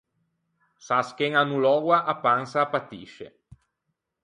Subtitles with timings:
[0.85, 3.27] Se a scheña a no loua, a pansa a patisce.